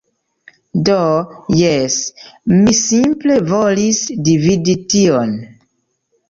Do, 0.87 0.93
jes, 1.59 1.97
mi 2.55 2.73
simple 2.79 3.37
volis 3.53 4.01
dividi 4.31 4.77
tion. 4.95 5.37